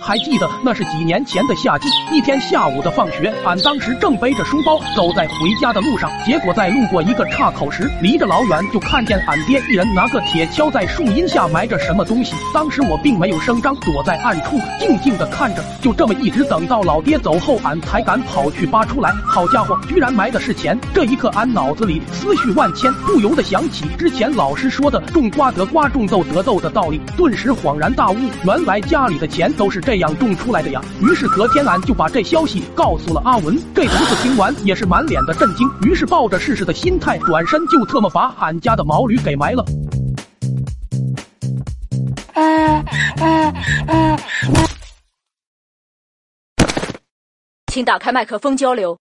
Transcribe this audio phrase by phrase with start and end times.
[0.00, 12.34] 还记得那是几年前的夏季，一天下午的放学，俺当时正背着书包走在回家的路上，结果在路过一个岔口时，离着老远就看见俺爹一人拿个铁锹在树荫下埋着什么东西。
[12.52, 19.10] 当时我并没有声张，躲在暗处静静的看着，就这么一直等到老爹走后，俺才敢跑去扒出来。
[19.26, 20.78] 好家伙，居然埋的是钱！
[20.92, 29.96] 这一刻，俺脑子里思绪万千，不由得想起之前老师说的“种瓜得瓜，种豆得豆”的道理，顿时恍然大悟，原来家里的钱都是这。
[29.96, 30.82] 样种出来的呀。
[31.00, 35.70] 于是隔天俺就把这消息告诉了阿文，这犊子听完也是满脸的震惊。
[35.82, 39.64] 于是抱着试试的心态，转身就特么把俺家的毛驴给埋了。
[47.72, 48.96] 请打开麦克风交流。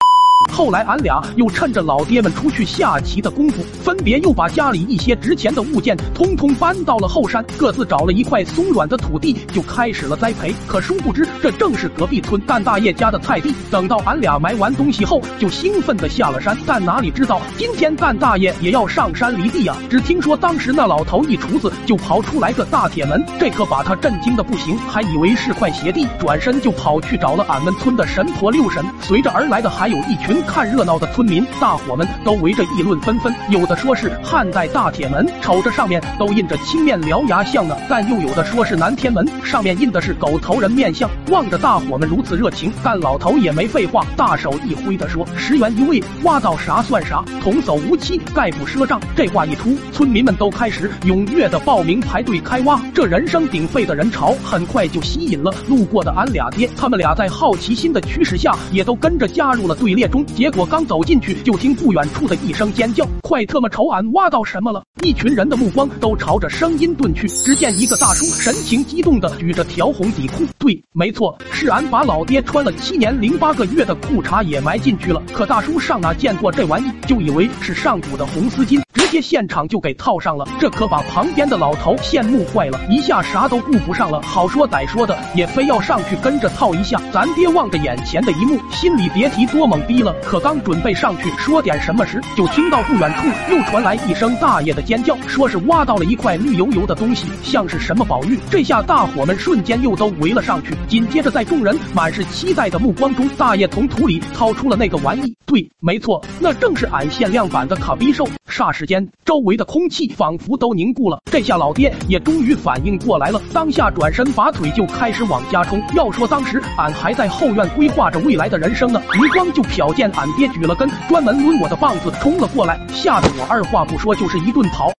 [0.52, 10.54] 后来，俺俩又趁着老爹们出去下棋的功夫，分别又把家里一些值钱的物件通通搬到了后山，各自找了一块松软的土地，就开始了栽培。
[10.68, 13.54] 可殊不知，这正是隔壁村干大爷家的菜地。
[13.72, 19.76] 等到俺俩埋完东西后，就兴奋的下了山，但哪里知道，今天干大爷也要上山犁地呀！
[19.90, 28.86] 只听说当时那老头一厨子就刨出来个大铁门，这可把他震惊的不行，还以为是块邪地，转身就跑去找了俺们村的神婆六神。
[29.02, 30.33] 随着而来的还有一群。
[30.42, 33.34] 看热闹的村民，大伙们都围着议论纷纷。
[33.50, 41.10] 有的说是汉代大铁门，瞅着上面都印着青面獠牙像呢；但又有的说是南天门，上面印的是狗头人面像。
[41.30, 52.82] 望着大伙们如此热情，干老头也没废话，大手一挥的说：“十元一位，挖到啥算啥，童叟无欺，概不赊账。”这话一出，村民们都开始踊跃的报名排队开挖。
[52.94, 56.70] 这人声鼎沸的人潮，很快就吸引了路过的俺俩爹。
[56.76, 60.23] 他们俩在好奇心的驱使下，也都跟着加入了队列中。
[60.26, 67.28] 结果刚走进去，就听不远处的一声尖叫：“快特么瞅俺挖到什么了！”一群人的目光都朝着声音遁去。
[67.28, 75.22] 只见一个大叔神情激动的举着条红底裤，对，没错，是俺把老爹穿了七年零八个月的裤衩也埋进去了。
[75.34, 78.82] 可大叔上哪见过这玩意，就以为是上古的红丝巾。
[79.14, 87.00] 直接现场就给套上了，这可把旁边的老头羡慕坏了，一下啥都顾不上了，好说歹说的也非要上去跟着套一下。
[87.12, 90.16] 咱爹望着眼前的一幕，心里别提多懵逼了。
[90.24, 98.40] 可刚准备上去说点什么时，就听到不远处又传来一声大爷的尖叫，说是挖到了一块绿油油的东西，像是什么宝玉。
[98.50, 100.74] 这下大伙们瞬间又都围了上去。
[100.88, 108.28] 紧接着在众人满是期待的目光中，大爷从土里掏出了那个玩意，对，没错，那正是俺限量版的卡比兽。
[108.50, 115.82] 霎时间周围的空气仿佛都凝固了，这下老爹也终于反应过来了，当下转身拔腿就开始往家冲。
[115.96, 124.92] 要说当时俺还在后院规划着未来的人生呢，余光就瞟见俺爹举了根专门抡我的棒子冲了过来，吓得我二话不说就是一顿跑。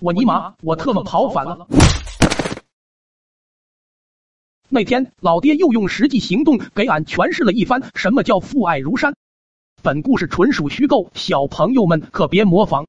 [0.00, 1.66] 我尼玛，我特么跑反了！
[4.68, 9.14] 那天老爹又用实际行动给俺诠释了一番什么叫父爱如山。
[9.80, 12.87] 本故事纯属虚构，小朋友们可别模仿。